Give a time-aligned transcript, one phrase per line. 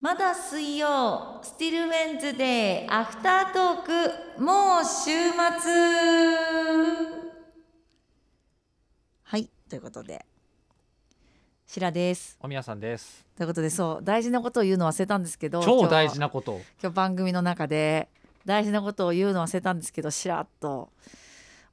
[0.00, 5.10] まだ水曜スティルウェンズデーアフタートークもう週
[5.60, 5.70] 末。
[9.24, 10.24] はいということで。
[11.66, 12.38] 白です。
[12.40, 13.26] おみやさんです。
[13.36, 16.52] ということでそう大事なことを言うの忘れたんですけど超大事ななこと。
[16.52, 18.08] を今日番組の中で
[18.46, 20.88] 大事なことを言うの忘れたんですけどしらっと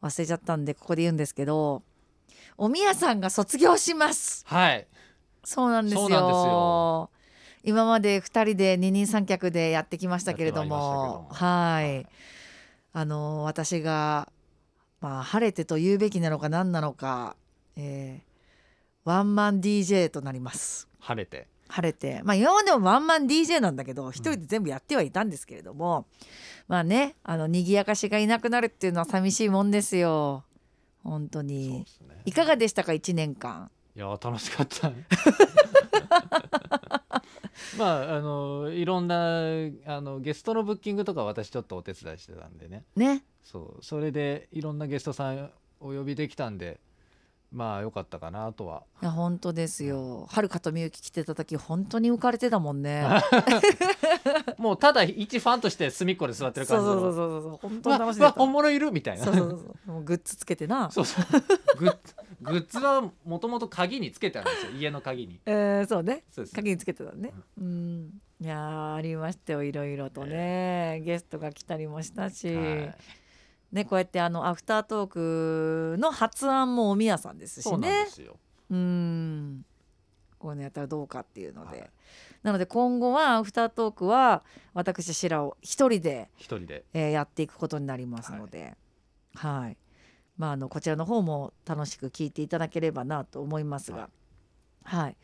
[0.01, 1.81] 忘れちゃったんでここで言うんですけど
[2.57, 4.43] おみやさんが卒業します。
[4.45, 4.85] はい。
[5.45, 7.09] そうなんですよ
[7.67, 12.07] 今まで2人で二人三脚でやってきましたけれどもはい、はい。
[12.93, 14.31] あの私が、
[15.01, 17.35] まあ、晴れてと言うべきなのか何なのか、
[17.75, 18.27] えー
[19.07, 20.89] ワンマン DJ となります。
[20.99, 21.47] 晴れて。
[21.69, 22.19] 晴れて。
[22.25, 26.07] まあ今までもワンマン DJ なんだけど一人で全部やってはいたんですけれども、
[26.67, 30.43] まあねあの賑やかしがいなくなるっていうのは寂しいもんですよ。
[31.05, 31.69] 本当に。
[31.79, 31.85] ね。
[32.25, 34.91] いかがでしたか？1年間いや楽しかった。
[37.79, 39.41] まああのいろんな
[39.87, 42.85] あのゲストのブッキングとか私ちょっとお手伝いしてたんでね。
[42.95, 43.23] ね。
[43.41, 43.83] そう。
[43.83, 46.79] それでいろんなゲストさんお呼びできたんで
[47.51, 48.83] まあ良かったかなとは。
[49.01, 50.27] いや本当ですよ。
[50.29, 53.05] はるかとみゆき来てた時本当に浮かれてたもんね。
[54.57, 58.25] もうただ一ファンとして隅っこで座ってる感じのそうそうそうそう本当わに楽しんでた。
[58.27, 59.23] わ本物いるみたいな。
[59.23, 59.55] そうそうそ
[59.87, 59.91] う。
[59.91, 60.91] もうグッズつけてな。
[60.91, 61.25] そうそう。
[61.77, 64.71] グッズグッズはもともと鍵につけてあるんですよ。
[64.73, 65.39] 家の鍵に。
[65.45, 66.23] えー、そうね。
[66.31, 66.55] そうです。
[66.55, 67.33] 鍵につけてたね。
[67.59, 68.21] うん。
[68.41, 69.63] いやーありましたよ。
[69.63, 72.95] いろいろとね、ゲストが来たりもしたし、はい
[73.71, 78.07] ねこうやってあのアフタートークの発案もおみやさんですしね。
[78.69, 79.65] うん。
[80.39, 81.89] こういうのやったらどうかっていうので、はい。
[82.43, 86.85] なので今後はアフタートークは私白を一人で一人で。
[86.93, 88.75] えーやっていくことになりますので、
[89.33, 89.77] はい、
[90.37, 94.09] まああのこちらの方も楽しく聞いていただければなと思いますが、
[94.83, 95.17] はい。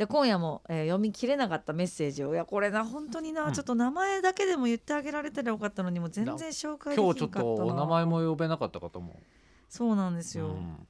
[0.00, 2.32] じゃあ今夜も、えー読み切れなかったメッセージを。
[2.32, 3.52] いやこれな本当にな、うん。
[3.52, 9.16] ちょっと名前だけでも言ってあげられたらよかったのにもう全然紹介できな今日ちょかっとお名前も呼べなかったかと思う。
[9.68, 10.88] そうなんですよ、うん。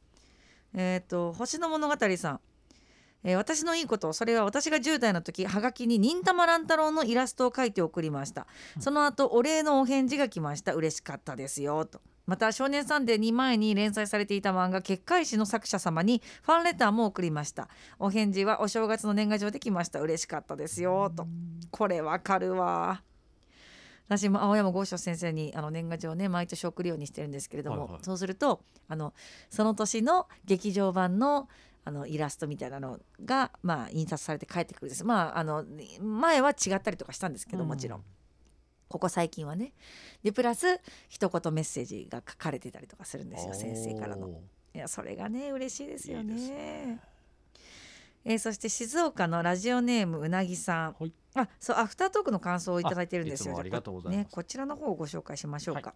[0.74, 2.40] えっ、と星の物語さん、
[3.24, 8.46] えー私のいいことそれは私が10代の時はがきに忍たま乱太郎のイラストを描いて送りました、
[8.76, 8.82] うん。
[8.82, 10.72] その後お礼のお返事が来ました。
[10.74, 11.84] 嬉しかったですよ。
[11.84, 17.68] とまた少年サンデーに前に連載されていた漫画結界誌の作者様にファンレターも送りました。
[17.98, 20.00] お返事はお正月の年賀状で来ました。
[20.00, 21.10] 嬉しかったですよ。
[21.10, 21.26] と。
[21.72, 23.02] これわかるわ。
[24.06, 28.04] 私も青山剛昌先生にあの年賀状をね毎年送るようにしてるんですけれども、はいはい。
[28.04, 29.12] そうするとあの
[29.50, 31.48] その年の劇場版の
[31.84, 35.04] あのイラストみたいなのが、まあ、印刷されて帰ってくるんです。
[35.04, 35.64] まああの
[36.00, 38.04] 前は違ったりとかしたんですけどもちろん、
[38.90, 39.72] ここ最近はね
[40.24, 44.28] でプラス一言メッセージが書かれてたりとかするんですよ先生からの。
[44.74, 46.34] いやそれがね嬉しいですよね。
[46.34, 47.00] ね
[48.24, 53.56] えーそして静岡のラジオネームうなぎさん、はいあそうアフタートークの感想をいただいてるんですよ。
[53.56, 55.94] ありがとうございますねこちらの方をご紹介しましょうか。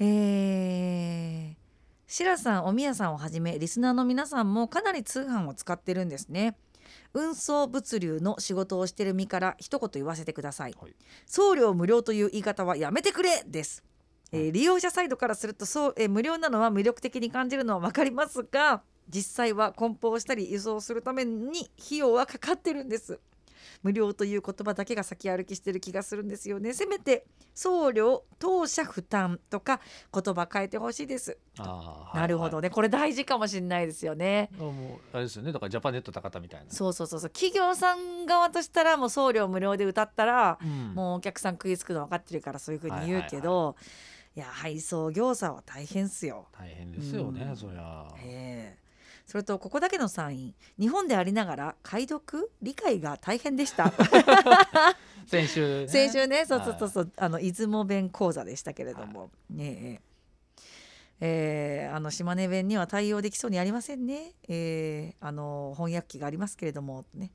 [0.00, 1.70] えー
[2.10, 6.56] シラさん、おみやさんをはじめリスナーの皆さんもかなり通販を使ってるんですね。
[7.14, 10.74] 運送物流の仕事をしてる身から一言言わせてください。
[10.80, 10.94] はい
[11.26, 13.82] 送料無料という言い方はやめてくれです。
[14.32, 23.18] えーうん利用者サイドからするとそう、えー無料なのは魅力的に感じるのは分かりますが実際は梱包したり輸送するために費用はかかってるんです
[23.82, 26.72] 無料という言葉だけが先歩きしてる気がするんですよね。
[26.72, 29.80] せめて送料当社負担とか
[30.12, 32.70] 言葉変えてほしいです、あーなるほどはいね。
[32.70, 34.50] これ大事かもしれないですよね。
[34.58, 35.52] はいあもうあれですよね。
[35.52, 36.70] だからジャパネット高田みたいな。
[36.70, 37.30] そうそうそうそう。
[37.30, 40.94] 企業さん側としたらもう送料無料で歌ったらうん。
[40.94, 43.76] もうお客さん食いつくの分かってるからそういうふうに言うけど、
[44.36, 46.46] いや配送業者は大変っすよ。
[46.52, 47.56] 大変ですよね、うん。
[47.56, 48.06] そりゃ。
[48.22, 48.79] ええ
[49.30, 53.92] それとここだけのサイン日本でありながら解読理解が大変でした。
[55.24, 56.44] 先週、ね、先週ね。
[56.46, 56.66] そうはい。
[56.66, 60.00] そうそうそうあの出雲弁講座でしたけれども、ね
[61.20, 61.20] え。
[61.20, 67.30] えーあの島根弁には対応できそうにありませんね、えーあの翻訳機がありますけれどもね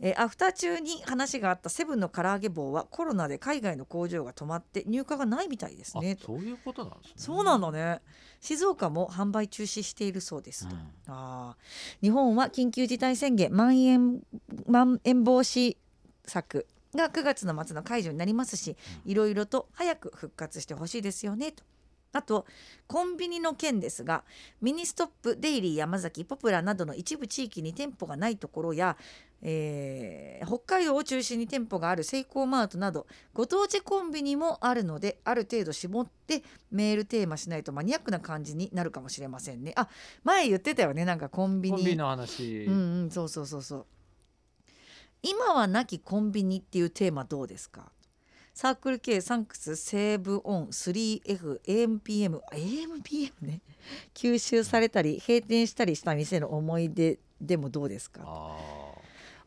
[0.00, 6.16] えーアフター中に話があったセブンの唐揚げ棒はコロナで海外の工場が止まって入荷がないみたいですね。
[6.20, 7.12] あそういうことなんですね。
[7.16, 8.00] そうなんだね。
[8.40, 10.66] 静岡も販売中止しているそうです。
[10.66, 10.90] と、うん。
[11.08, 12.00] あー。
[12.00, 14.22] 日本は緊急事態宣言まん延
[14.66, 15.76] まん延防止
[16.24, 21.64] 策が9月の末の解除になりますし、いろいろと早く復活してほしいですよねと。
[22.12, 22.44] あと
[22.86, 24.24] コンビニの件ですが
[24.60, 28.96] ミニストップデイリー山崎ポプラなどの一部地域に店舗がないところや、
[29.42, 39.72] えー北海道を中心に店舗があるセイコーマートなどご当地コンビニもあるのである程度絞ってメールテーマしないとマニアックな感じになるかもしれませんね。
[39.76, 39.88] あ
[40.24, 41.76] 前言ってたよねなんかコンビニ。
[41.76, 43.86] コンビニの話、うんうんそうそうそうそう。
[45.22, 47.92] 今はなきコンビニっていうテーマどうですか？
[48.60, 52.42] サークル K サンクスセーブオン 3F AMPM
[53.40, 53.62] ね。
[54.12, 58.20] 吸収されたり閉店したりした店の思い出でもどうですか？
[58.22, 58.56] あ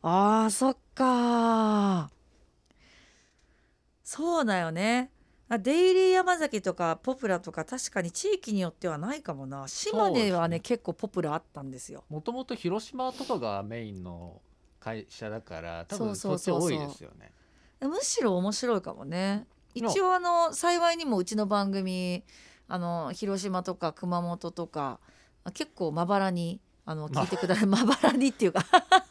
[0.02, 2.10] あーそっか
[4.02, 5.12] そうだよね。
[5.48, 9.68] あデイリー山崎とかポプラとか確かに地域によってはないかもな。
[9.68, 10.60] 島根はねね。
[10.60, 12.02] 結構ポプラあったんですよ。
[12.08, 14.42] もともと広島とかがメインの
[14.80, 16.70] 会社だから多分そっち多そうそう。
[16.70, 17.30] そういですよね
[17.88, 19.46] むしろ面白いかもね。
[19.74, 22.24] 一応あの幸いにもうちの番組
[22.68, 25.00] あの広島とか熊本とか
[25.42, 28.64] あ結構まばらにあのま聞いてください まばらにっていうか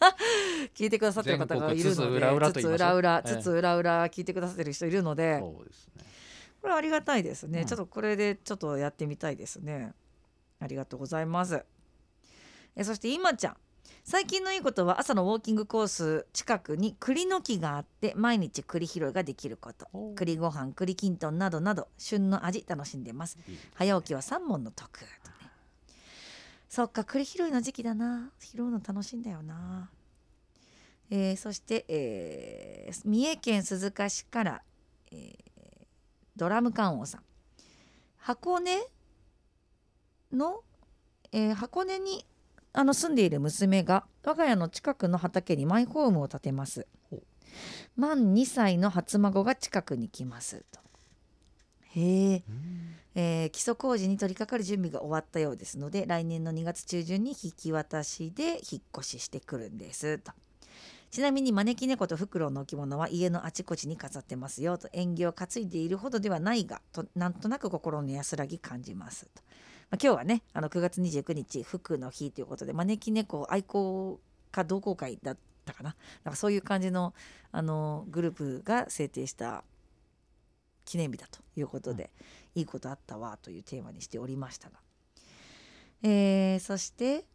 [0.74, 2.88] 聞いてくださってる方がいるので全国津々浦々と言いましょう。
[2.88, 3.42] 津々浦々ええ。
[3.42, 5.42] 津々浦々聞いてくださってる人いるので、ね。
[6.62, 7.66] これありがたいですね、うん。
[7.66, 9.94] ちょっとこれでちょっとやってみたいですね。
[10.60, 11.64] ありがとうございます。
[12.76, 13.58] えそして今ちゃん
[14.04, 19.88] 最近のいいことは朝のウォーキングコース近くに栗の木があって毎日栗拾いができること。
[19.94, 23.38] お栗ご飯栗きんとんなどなど旬の味楽しんでます。
[23.76, 25.12] 早起きは三問の得とね。
[26.68, 28.32] そっか栗拾いの時期だな。
[28.40, 29.90] 拾うの楽しいんだよな。
[31.10, 34.62] えーそして、えー三重県鈴鹿市から、
[35.12, 35.38] えー
[36.36, 37.22] ドラム缶王さん。
[38.18, 38.82] 箱根
[40.32, 40.64] の、
[41.32, 42.26] えー箱根に
[42.74, 46.88] あの住んでいる娘が我が家の近くの畑にマイホームを建てます。
[47.96, 50.66] 満2歳の初孫が近くに来ます。
[50.72, 50.80] と。
[51.96, 52.44] へえ。
[53.16, 60.18] ー基礎工事に取り掛かる準備が終わったようですので来年の2月中旬に引き渡しで引っ越ししてくるんです。
[60.18, 60.32] と。
[61.12, 64.80] ちなみに招き猫とフクロウの置物は家のあちこちに飾ってますよ。
[64.80, 64.90] と。
[64.94, 69.28] 縁起を担いでいるほどではないがとなんとなく心の安らぎ感じます。
[69.28, 69.44] と、
[69.94, 74.20] まあ、今日はねあの9月29日福の日ということで招き猫愛好
[74.52, 75.96] 家同好会だったかな。
[76.24, 77.14] なんかそういう感じの
[77.52, 79.64] あのグループが制定した
[80.84, 82.10] 記念日だということで、
[82.56, 84.80] いいことあったわというテーマにしておりましたが、
[86.02, 87.26] えーそして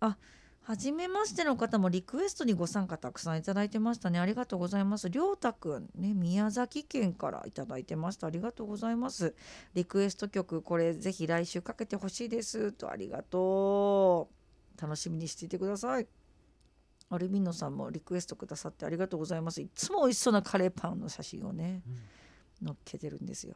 [0.00, 0.16] あ
[0.68, 4.18] 初めましての方もリクエストにご参加たくさんいただいてましたね。
[4.18, 5.08] ありがとうございます。
[5.08, 8.26] りょうたくんね宮崎県からいただいてました。
[8.26, 9.34] ありがとうございます。
[9.72, 12.72] リクエスト曲これぜひ来週かけてほしいです。
[12.72, 14.28] とありがと
[14.78, 14.82] う。
[14.82, 16.06] 楽しみにしていてください。
[17.08, 19.62] アルビノさんもリクエストくださってありがとうございます。
[19.62, 21.80] いつも美味しそうなカレーパンの写真をね
[22.62, 23.54] 載っけてるんですよ。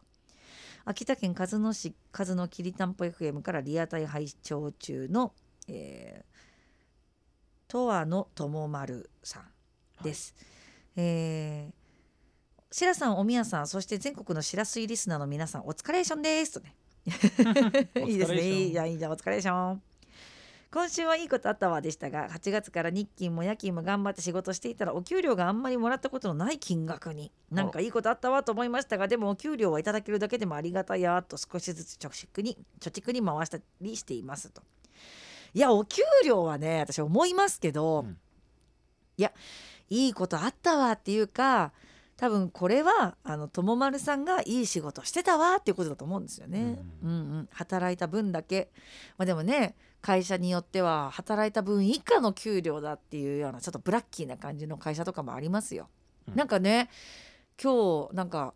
[0.87, 5.35] 秋田県鹿角市鹿角きりたんぽ FM からリアタイ拝聴中の、
[5.69, 6.52] えー、
[7.73, 10.35] とわのともまるさんです、
[10.95, 11.83] えー
[12.75, 16.55] 白さんおみやさんそして全国のしらすいリスナーの皆さんお疲れーションです。
[16.55, 16.75] と ね
[18.09, 18.41] いいですね。
[18.41, 19.83] いいじゃんいいじゃんお疲れーション
[20.73, 34.63] 今週はいいことあったわでしたが8月から日勤も夜勤も頑張って仕事していたらお給料があんまりもらったことのない金額になんかいいことあったわと思いましたがでもお給料はいただけるだけでもありがたやと少しずつ貯蓄に貯蓄に回したりしていますと
[35.55, 38.19] いやお給料はね私思いますけど、うん。
[39.19, 39.33] いや
[39.91, 41.73] いいことあったわっていうか
[42.17, 46.79] 多分これはあの友丸さんがいい仕事してたわっていうことだと思うんですよね。
[47.03, 47.13] ううん。
[47.13, 48.71] うん、働いた分だけ、
[49.19, 55.89] まあ、でもね会社によっては働いた分以下の給料だっていうようなちょっとブラッキーな感じの会社とかもありますよ。
[56.29, 56.35] うん。
[56.37, 56.89] なんかね
[57.63, 58.55] 今日なんか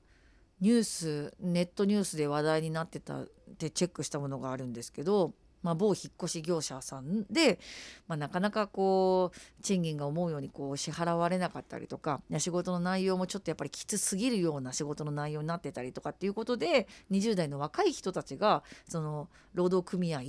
[0.61, 3.25] ニュースネットニュースで話題になってた
[3.59, 7.59] でチェックしたものがあるんですけど、まあ、某引っ越し業者さんで、
[8.07, 20.23] まあ、なかなかこう賃金が思うようにこう支払われなかったりとか仕事の内容もちょっとやっぱりきつすぎるような仕事の内容になってたりとかっていうことで20代の若い人たちがその労働組合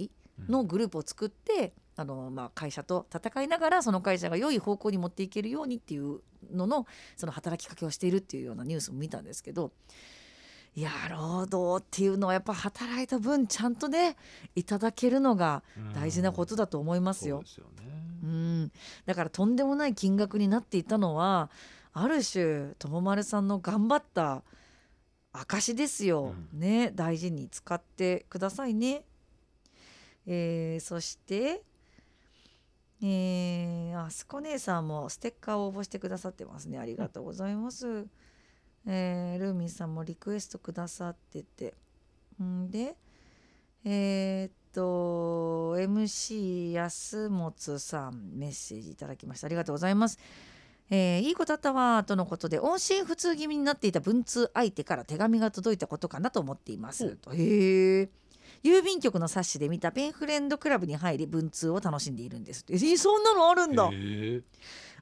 [0.50, 6.20] のグループを作って、あのまあ、会社と戦いながらその会社が良い方向に持っていけるようにっていう
[6.52, 9.72] ののその働きかけをしているっていうようなニュースも見たんですけど
[10.78, 14.16] いや労働っていうのはやっぱ働いた分ちゃんとね
[14.54, 15.64] いただけるのが
[15.96, 17.44] 大事なことだと思いますよそう。
[17.46, 18.72] ですよねうん、
[19.08, 21.50] だからとんでもない金額になっていたのは
[21.94, 24.44] ある種友丸さんの頑張った
[25.34, 29.04] 証ですよ、ね大事に使ってくださいね。
[30.28, 31.64] えーそして、
[33.02, 38.06] えー、あすこ姉さんもステッカーを応募してくださってますねありがとうございます。
[38.88, 41.74] えールーミンさんもリクエストくださってて
[42.42, 42.96] んで
[43.84, 50.20] えーっと MC 安本さんメッセージいただきましたありがとうございます。
[50.90, 57.18] えーいいことあったわとのことで音信不通気味になっていた文通相手から手紙が届いたことかなと思っています。
[57.18, 58.10] とへえ
[58.64, 63.90] 郵便局の冊子で見たペンフレンドクラブに入り文通を楽しんでいるんですえーそんなのあるんだ。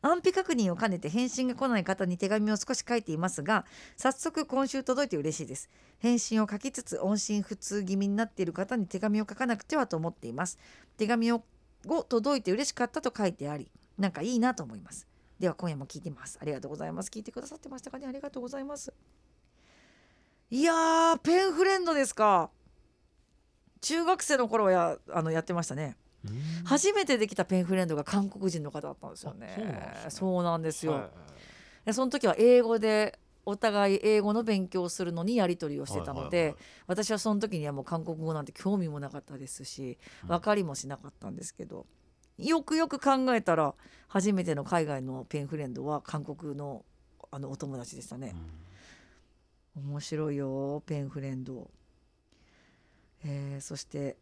[0.01, 3.65] 安否確認を兼ねて返信が来ない方に手紙を少し書いていますが
[3.97, 5.69] 早速今週届いて嬉しいです。
[5.99, 10.59] 返信を書きつつ音信不通気味になっている方に手紙を書かなくてはと思っています。
[10.97, 11.43] 手紙を
[11.87, 15.07] を届いて嬉しかったと書いてありなんかいいなと思います。
[15.39, 16.37] では今夜も聞いてます。
[16.41, 17.09] ありがとうございます。
[17.09, 18.07] 聞いてくださってましたかね。
[18.07, 18.93] ありがとうございます。
[20.51, 22.49] いやーペンフレンドですか
[23.85, 25.95] 中学生の頃はやあのやってましたね。
[26.25, 26.65] うん。
[26.65, 30.03] 初めてできたペンフレンドが韓国人の方だったんですよね。
[30.05, 30.93] あそうなんですよ。
[30.93, 31.09] はい
[31.85, 36.63] でその時は英語でお互い英語の勉強をするのにやり取りをしてたので、はいはいはい。
[36.87, 40.29] 私はその時にはもう韓国語なんて興味もなかったですしうん。
[40.29, 41.85] 分かりもしなかったんですけど、
[42.39, 43.75] よくよく考えたら
[44.07, 46.83] 初めての海外のペンフレンドは韓国の
[47.29, 48.35] あのお友達でしたね。
[49.75, 51.69] 面白いよペンフレンド、
[53.23, 54.17] えーそして、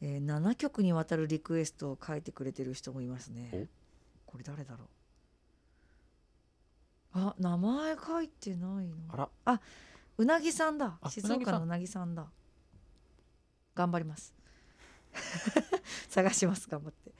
[0.00, 3.68] えー7曲にわたるリクエストを書いてくれてる人もいますね。
[4.26, 4.88] これ誰だろう？
[7.18, 8.96] あ名前書いてないの。
[9.10, 9.60] あら。
[10.18, 10.98] うなぎさんだ。
[11.00, 12.26] あ静岡のうなぎさんだ。
[13.74, 14.34] 頑張ります。
[16.08, 17.12] 探します頑張って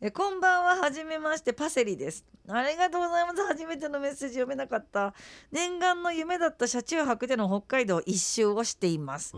[0.00, 0.76] えこんばんは。
[0.76, 1.52] はじめまして。
[1.52, 2.24] パセリです。
[2.46, 3.44] ありがとうございます。
[3.44, 5.12] 初めてのメッセージ読めなかった。
[5.50, 9.32] 念願の夢だった車中泊での北海道一周をしています。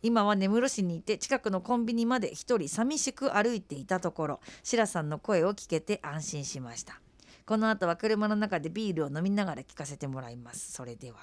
[0.00, 6.98] 今は根室市にいて近くのコンビニまで一人寂しく歩いていたところシラさんの声を聞けて安心しました。
[7.44, 10.72] この後は車の中でビールを飲みながら聞かせてもらいます。
[10.72, 11.18] それでは。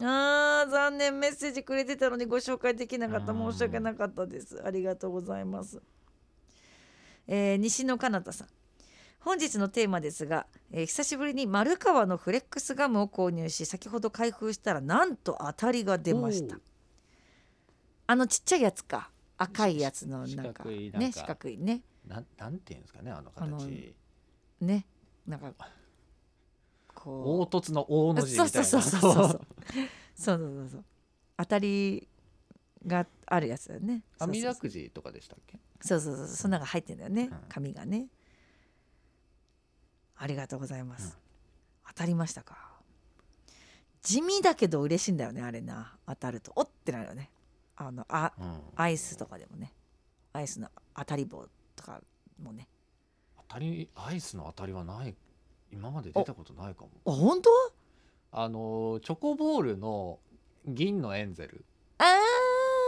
[0.00, 1.20] あー残念。
[1.20, 3.32] メッセージくれてたのにご紹介できなかった。
[3.32, 4.58] うん申し訳なかったです。
[4.64, 5.82] ありがとうございます、
[7.26, 8.48] えー、西野かなたさん。
[9.20, 16.58] 本日のテーマですが、えー、久しぶりに丸川のフレックスガムを購入し先ほど開封したらなんと当たりが出ました。
[18.06, 19.10] あのちっちゃいやつか。
[19.36, 21.82] 赤いやつのなんかね四角いね。
[22.06, 23.94] なんなんていうんですかねあの形。
[24.60, 24.86] ね
[25.26, 25.52] なんか
[26.94, 27.24] こう。
[27.24, 28.64] 凹凸の凹の字みたいな。
[28.64, 29.22] そうそうそうそう。
[29.22, 29.40] そう
[30.14, 30.84] そうそうそう。
[31.38, 32.06] 当たり
[32.86, 34.02] があるやつだよね。
[34.18, 35.58] 網だくじとかでしたっけ？
[35.80, 36.50] そうそうそうそん。
[36.50, 37.38] なのが入ってんだよね、うん。
[37.48, 38.06] 紙がね。
[40.16, 41.12] ありがとうございます、うん。
[41.88, 42.56] 当たりましたか？
[44.02, 45.96] 地味だけど嬉しいんだよねあれな。
[46.06, 46.52] 当たると。
[46.56, 47.30] おってなるよね。
[47.76, 48.60] あのあうん。
[48.76, 49.72] アイスとかでもね。
[50.32, 51.46] アイスの当たり棒
[51.76, 52.00] とか
[52.42, 52.68] もね。
[53.48, 55.14] 当たりアイスの当たりはない。
[55.72, 56.90] 今まで出たことないかも。
[57.06, 57.50] あ本当？
[58.32, 60.18] あのチョコボールの
[60.66, 61.64] 銀のエンゼル。
[61.98, 62.06] あー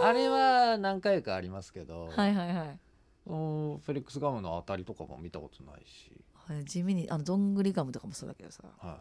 [0.05, 2.79] あれは何回かありますけど、はいはいはい。
[3.27, 8.99] うんフェレックスガムの当たりとかも見たことないし、はい地味にあのどんぐりガムとかもそうだけどさは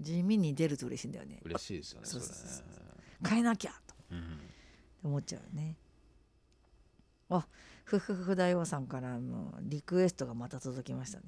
[0.00, 1.36] 地味に出ると嬉しいんだよね。
[1.36, 2.48] い、嬉しいですよねそれねそうそう。
[2.48, 3.94] そう変えなきゃと。
[4.10, 4.40] うん。
[5.04, 5.76] 思っちゃうよね。
[7.30, 7.46] あ
[7.84, 11.24] ふふふ大王さんからのリクエストがまた届きましたね。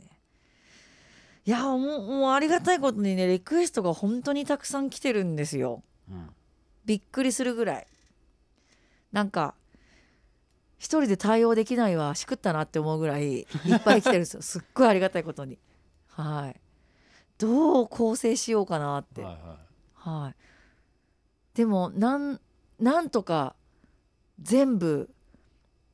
[1.45, 5.83] いやもうもうありがたいことにねリクエストが本当にたくさん来てるんですよ。
[6.11, 6.31] うん。
[6.85, 7.87] びっくりするぐらい
[9.12, 9.55] なんか
[10.79, 13.47] 一人で対応できないわしくったなって思うぐらいいっ
[13.85, 14.43] ぱい来てるんですよ。
[14.43, 15.59] すっごいありがたいことに。
[16.09, 16.61] はい。
[17.38, 19.23] どう構成しようかなって。
[19.23, 20.37] はいははい。
[21.55, 22.41] でもなん
[22.79, 23.57] なんとか
[24.41, 25.11] 全部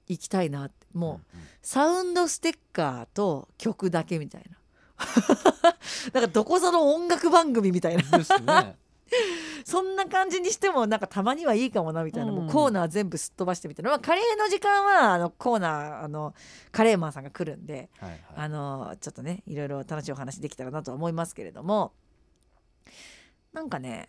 [0.06, 0.86] 行きたいなって。
[0.94, 4.56] いもう、サウンドステッカーと曲だけみたいな。
[6.12, 8.04] なんかどこぞの音楽番組みたいな。
[8.04, 8.76] うんですね
[9.64, 16.34] そんな感じにしてもなんかたまにはいいかもなみたいな、もううんコーナー全部すっ飛ばしてみたいな、まあ、カレーの時間はあのコーナーあの
[16.72, 18.20] カレーマンさんが来るんではいはい。
[18.36, 21.92] あのちょっとねいろいろ楽しいお話できたらなとは思いますけれども。
[23.52, 24.08] なんかね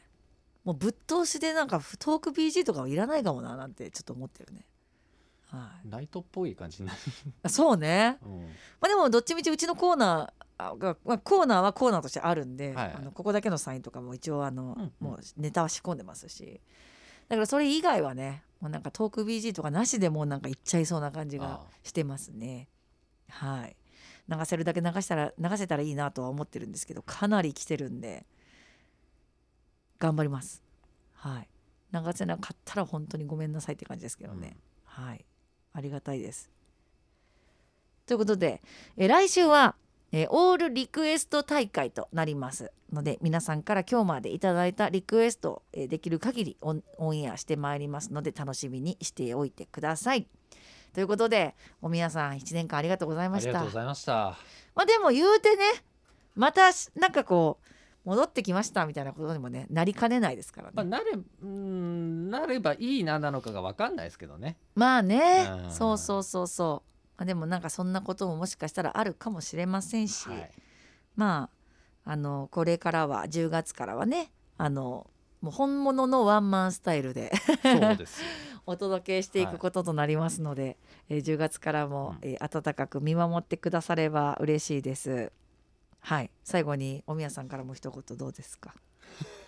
[0.64, 4.66] もうぶっ通しでなんかトーク BG とかはいらないかもななんてちょっと思ってるね。
[5.48, 5.88] はい。
[5.88, 7.00] ナイトっぽい感じになる、
[7.44, 8.40] あ、そうね、うん。
[8.42, 8.48] ま
[8.86, 12.96] あ、でもどっちみちうちのコーナーが、まあ、コーナーはコーナーとしてあるんで、はいはい。
[12.96, 14.92] あのここだけのサインとかも一応あの、うんうん。
[15.00, 16.62] もうネタは仕込んでますし。
[17.28, 22.68] だからそれ以外はねもうなんかトーク BG とかなしでもうなんかいっちゃいそうな感じがあしてますね。
[23.30, 23.76] はい。
[24.28, 28.26] 流せるだけ流したら流せたらいいなとは思ってるんですけどかなり来てるんで
[30.00, 30.64] 頑張ります。
[31.14, 31.50] はい。
[31.94, 34.58] 流せなかったら本当にごめんなさいって感じですけどね。
[34.84, 35.26] はい
[35.76, 36.50] ありがたいです。
[38.06, 38.62] ということで、
[38.98, 39.76] えー来週は、
[40.12, 50.28] えーオールリクエスト大会となりますので皆さんから今日までいただいたリクエストを、えーできる限りオンオンエアしてまいりますので楽しみにしておいてください。
[50.94, 53.74] ということでおみやさん1年間ありがとうございましたありがとうご。
[53.74, 54.38] ざいました
[54.76, 55.64] まあでも言うてね
[56.36, 57.75] またしなんかこう
[58.06, 60.74] 戻ってきましたみたいなことにもねなりかねないですからね。
[60.76, 61.06] まあ、なれ
[61.42, 64.58] うんなればいいななのかが分かんないですけどね。
[64.76, 65.72] まあねうん。
[65.72, 66.92] そうそうそうそう。
[67.18, 70.52] まあでもなんかそんなことももしかしたらあるかもしれませんし、はい。
[71.16, 71.50] ま
[72.06, 75.10] ああのこれからは10月からはねあの
[75.42, 77.32] もう本物のワンマンスタイルで
[78.68, 80.78] お届けしていくこととなりますので、
[81.10, 85.32] えー10月からも、えー温かく見守ってくだされば嬉しいです。
[86.06, 86.30] はい。
[86.44, 88.74] 最後におみやさんからも一言どうですか？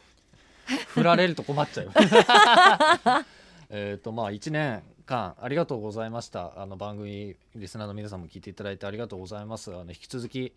[0.90, 1.92] 振られると困っちゃうよ。
[3.70, 6.60] えっとまあ1年間ありがとうございました。
[6.60, 9.72] あの番組リスナーの皆さんも聞いていただいてありがとうございます。
[9.74, 10.54] あの引き続き、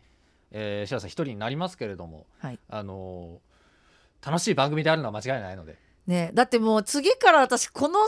[0.52, 2.59] えー、シアさん一人になりますけれどもはい。
[2.69, 3.40] あの
[4.25, 5.76] 楽しい番組であるのは間違いないので。
[6.07, 8.00] ねだってもう次から私この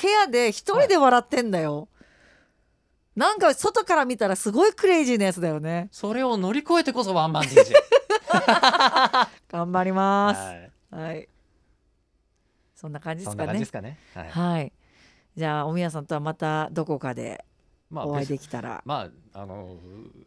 [0.00, 1.88] 部屋で一人で笑ってんだよ、
[3.18, 5.88] なんか外から見たらすごいクレイジーなやつだよね。
[5.90, 7.74] それを乗り越えてこそワンマン DJ
[9.50, 10.94] 頑張ります。
[10.94, 11.06] はい。
[11.08, 11.28] はい。
[12.76, 14.30] そんな感じでそんな感じすかねですかね。
[14.30, 14.54] はい。
[14.54, 14.72] はい。
[15.36, 17.44] じゃあおみやさんとはまたどこかで
[17.90, 19.74] まあお会い別できたら、まああの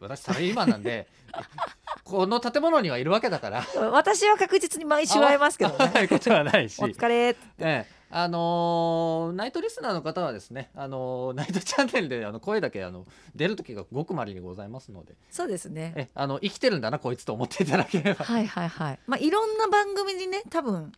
[0.02, 1.08] 私サラリーマンなんで
[2.04, 3.64] この建物にはいるわけだから。
[3.94, 5.92] 私は確実に毎週会えますけどね。
[5.96, 6.84] 会うことはないし。
[6.84, 15.14] お疲れええあのーナイトリスナーの方はですね、あのーナイトチャンネルであの声だけあの出る時がごくまれにございますので。
[15.30, 15.94] そうですね。
[15.96, 18.26] えあの生きてるんだなこいつと思っていただければ。
[18.26, 19.00] はいはいはい。
[19.08, 20.92] まあいろんな番組にね多分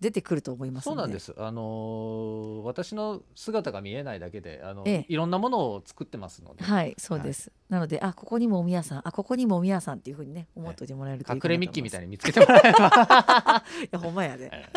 [0.00, 1.26] 出てくると思いますそうなんです。
[1.26, 5.06] すあのー私の姿が見えないだけであの、ええ。
[5.08, 11.66] いろんなものを作ってますので、はいそうです、なのであここにもおみやさんあここにもおみやさんっていうふうにね思っておいてもらえるといい隠かなと思います。
[11.66, 14.50] れミッキーみたいに見つけてもらえれば、 いやほんまやで。
[14.52, 14.68] え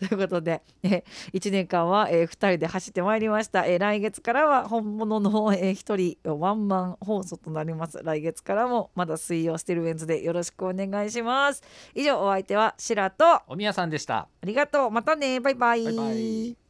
[0.08, 8.00] ということで、え1年間は、え2人で走ってまいりました、え来月からは本物の、え1人ワンマン放送となります。
[8.02, 11.62] 来月からもまだ水曜ステルウェンズでよろしくお願いします。
[11.94, 14.90] 以上お相手はシラとあおみやさんでしたありがとう。
[14.90, 15.40] またね。
[15.40, 15.84] バイバイ。
[15.84, 16.65] バイバイ。